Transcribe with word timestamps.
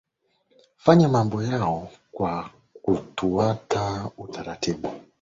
fanya 0.77 1.09
mambo 1.09 1.43
yao 1.43 1.91
kwa 2.11 2.49
kutuata 2.81 4.11
utaratibu 4.17 4.89